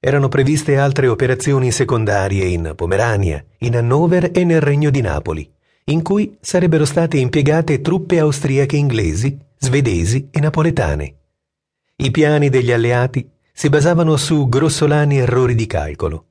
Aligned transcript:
Erano 0.00 0.28
previste 0.28 0.78
altre 0.78 1.08
operazioni 1.08 1.70
secondarie 1.70 2.44
in 2.46 2.72
Pomerania, 2.76 3.44
in 3.58 3.76
Hannover 3.76 4.30
e 4.32 4.44
nel 4.44 4.60
Regno 4.60 4.90
di 4.90 5.00
Napoli, 5.00 5.50
in 5.84 6.02
cui 6.02 6.36
sarebbero 6.40 6.84
state 6.84 7.18
impiegate 7.18 7.80
truppe 7.80 8.18
austriache 8.18 8.76
inglesi, 8.76 9.38
svedesi 9.58 10.28
e 10.30 10.40
napoletane. 10.40 11.14
I 11.96 12.10
piani 12.10 12.48
degli 12.50 12.72
alleati 12.72 13.28
si 13.52 13.68
basavano 13.68 14.16
su 14.16 14.48
grossolani 14.48 15.18
errori 15.18 15.54
di 15.54 15.66
calcolo. 15.66 16.26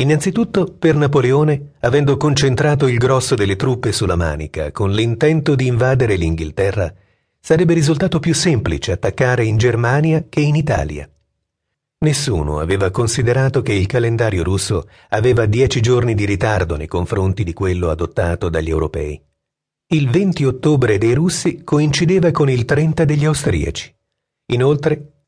Innanzitutto 0.00 0.64
per 0.78 0.96
Napoleone, 0.96 1.72
avendo 1.80 2.16
concentrato 2.16 2.86
il 2.86 2.96
grosso 2.96 3.34
delle 3.34 3.56
truppe 3.56 3.92
sulla 3.92 4.16
Manica 4.16 4.72
con 4.72 4.90
l'intento 4.92 5.54
di 5.54 5.66
invadere 5.66 6.16
l'Inghilterra, 6.16 6.90
sarebbe 7.38 7.74
risultato 7.74 8.18
più 8.18 8.32
semplice 8.32 8.92
attaccare 8.92 9.44
in 9.44 9.58
Germania 9.58 10.24
che 10.26 10.40
in 10.40 10.54
Italia. 10.54 11.06
Nessuno 11.98 12.60
aveva 12.60 12.90
considerato 12.90 13.60
che 13.60 13.74
il 13.74 13.84
calendario 13.84 14.42
russo 14.42 14.88
aveva 15.10 15.44
dieci 15.44 15.82
giorni 15.82 16.14
di 16.14 16.24
ritardo 16.24 16.76
nei 16.76 16.86
confronti 16.86 17.44
di 17.44 17.52
quello 17.52 17.90
adottato 17.90 18.48
dagli 18.48 18.70
europei. 18.70 19.22
Il 19.88 20.08
20 20.08 20.44
ottobre 20.46 20.96
dei 20.96 21.12
russi 21.12 21.62
coincideva 21.62 22.30
con 22.30 22.48
il 22.48 22.64
30 22.64 23.04
degli 23.04 23.26
austriaci. 23.26 23.94
Inoltre, 24.46 25.19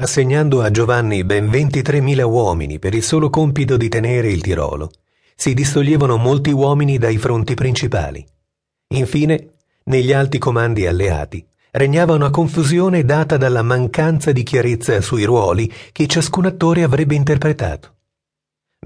assegnando 0.00 0.62
a 0.62 0.70
Giovanni 0.70 1.24
ben 1.24 1.48
23.000 1.48 2.22
uomini 2.22 2.78
per 2.78 2.94
il 2.94 3.02
solo 3.02 3.30
compito 3.30 3.76
di 3.76 3.88
tenere 3.88 4.30
il 4.30 4.40
Tirolo, 4.40 4.92
si 5.34 5.54
distoglievano 5.54 6.16
molti 6.16 6.52
uomini 6.52 6.98
dai 6.98 7.18
fronti 7.18 7.54
principali. 7.54 8.24
Infine, 8.94 9.54
negli 9.84 10.12
alti 10.12 10.38
comandi 10.38 10.86
alleati, 10.86 11.44
regnava 11.72 12.14
una 12.14 12.30
confusione 12.30 13.04
data 13.04 13.36
dalla 13.36 13.62
mancanza 13.62 14.30
di 14.30 14.44
chiarezza 14.44 15.00
sui 15.00 15.24
ruoli 15.24 15.72
che 15.90 16.06
ciascun 16.06 16.46
attore 16.46 16.84
avrebbe 16.84 17.16
interpretato. 17.16 17.96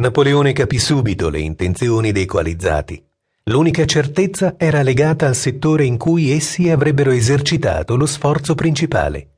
Napoleone 0.00 0.52
capì 0.54 0.78
subito 0.78 1.28
le 1.28 1.40
intenzioni 1.40 2.12
dei 2.12 2.24
coalizzati. 2.24 3.04
L'unica 3.44 3.84
certezza 3.84 4.54
era 4.56 4.80
legata 4.80 5.26
al 5.26 5.36
settore 5.36 5.84
in 5.84 5.98
cui 5.98 6.30
essi 6.30 6.70
avrebbero 6.70 7.10
esercitato 7.10 7.96
lo 7.96 8.06
sforzo 8.06 8.54
principale, 8.54 9.31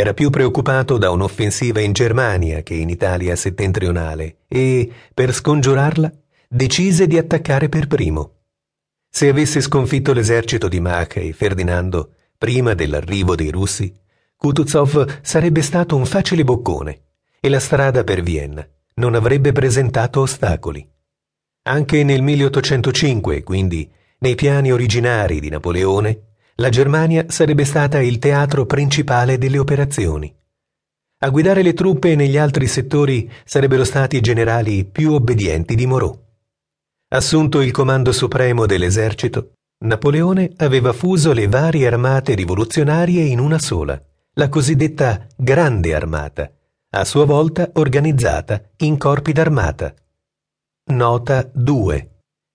era 0.00 0.14
più 0.14 0.30
preoccupato 0.30 0.96
da 0.96 1.10
un'offensiva 1.10 1.78
in 1.78 1.92
Germania 1.92 2.62
che 2.62 2.72
in 2.72 2.88
Italia 2.88 3.36
settentrionale 3.36 4.38
e, 4.48 4.90
per 5.12 5.34
scongiurarla, 5.34 6.10
decise 6.48 7.06
di 7.06 7.18
attaccare 7.18 7.68
per 7.68 7.86
primo. 7.86 8.36
Se 9.10 9.28
avesse 9.28 9.60
sconfitto 9.60 10.14
l'esercito 10.14 10.68
di 10.68 10.80
Mach 10.80 11.16
e 11.16 11.34
Ferdinando 11.34 12.14
prima 12.38 12.72
dell'arrivo 12.72 13.34
dei 13.34 13.50
russi, 13.50 13.94
Kutuzov 14.36 15.20
sarebbe 15.20 15.60
stato 15.60 15.96
un 15.96 16.06
facile 16.06 16.44
boccone 16.44 17.02
e 17.38 17.50
la 17.50 17.60
strada 17.60 18.02
per 18.02 18.22
Vienna 18.22 18.66
non 18.94 19.14
avrebbe 19.14 19.52
presentato 19.52 20.22
ostacoli. 20.22 20.90
Anche 21.64 22.04
nel 22.04 22.22
1805, 22.22 23.42
quindi, 23.42 23.86
nei 24.20 24.34
piani 24.34 24.72
originari 24.72 25.40
di 25.40 25.50
Napoleone, 25.50 26.29
la 26.60 26.68
Germania 26.68 27.24
sarebbe 27.28 27.64
stata 27.64 28.02
il 28.02 28.18
teatro 28.18 28.66
principale 28.66 29.38
delle 29.38 29.58
operazioni. 29.58 30.32
A 31.22 31.30
guidare 31.30 31.62
le 31.62 31.72
truppe 31.72 32.14
negli 32.14 32.36
altri 32.36 32.66
settori 32.66 33.30
sarebbero 33.44 33.82
stati 33.82 34.16
i 34.16 34.20
generali 34.20 34.84
più 34.84 35.12
obbedienti 35.12 35.74
di 35.74 35.86
Moreau. 35.86 36.26
Assunto 37.12 37.62
il 37.62 37.70
comando 37.70 38.12
supremo 38.12 38.66
dell'esercito, 38.66 39.54
Napoleone 39.84 40.52
aveva 40.58 40.92
fuso 40.92 41.32
le 41.32 41.48
varie 41.48 41.86
armate 41.86 42.34
rivoluzionarie 42.34 43.22
in 43.22 43.38
una 43.38 43.58
sola, 43.58 44.00
la 44.34 44.48
cosiddetta 44.50 45.26
Grande 45.34 45.94
Armata, 45.94 46.52
a 46.90 47.04
sua 47.06 47.24
volta 47.24 47.70
organizzata 47.74 48.62
in 48.78 48.98
corpi 48.98 49.32
d'armata. 49.32 49.94
Nota 50.92 51.50
2. 51.50 52.10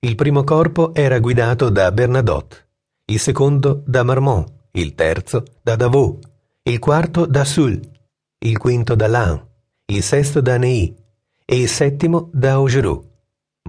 Il 0.05 0.13
primo 0.13 0.43
corpo 0.43 0.93
era 0.93 1.17
guidato 1.17 1.69
da 1.69 1.91
Bernadotte 1.91 2.65
il 3.07 3.19
secondo 3.19 3.83
da 3.85 4.03
Marmont, 4.03 4.51
il 4.71 4.95
terzo 4.95 5.43
da 5.61 5.75
Davos, 5.75 6.17
il 6.63 6.79
quarto 6.79 7.25
da 7.27 7.45
Sul, 7.45 7.79
il 8.39 8.57
quinto 8.57 8.95
da 8.95 9.07
Laon, 9.07 9.47
il 9.85 10.01
sesto 10.01 10.41
da 10.41 10.57
Ney 10.57 10.95
e 11.45 11.59
il 11.59 11.69
settimo 11.69 12.29
da 12.33 12.53
Augereau. 12.53 13.03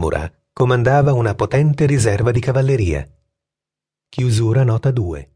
Murat 0.01 0.33
comandava 0.53 1.13
una 1.13 1.35
potente 1.35 1.85
riserva 1.85 2.31
di 2.31 2.41
cavalleria. 2.41 3.07
Chiusura 4.09 4.65
nota 4.65 4.91
2. 4.91 5.36